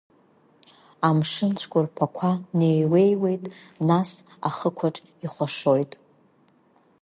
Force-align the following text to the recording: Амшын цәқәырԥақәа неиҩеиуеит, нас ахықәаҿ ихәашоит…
Амшын 1.07 1.51
цәқәырԥақәа 1.57 2.29
неиҩеиуеит, 2.57 3.43
нас 3.87 4.09
ахықәаҿ 4.47 4.95
ихәашоит… 5.25 5.91